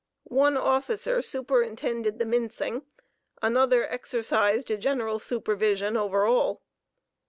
One 0.33 0.57
officer 0.57 1.21
superintended 1.21 2.17
the 2.17 2.25
mincing, 2.25 2.81
another 3.43 3.83
exercised 3.87 4.71
a 4.71 4.77
general 4.77 5.19
supervision 5.19 5.95
over 5.95 6.25
all. 6.25 6.63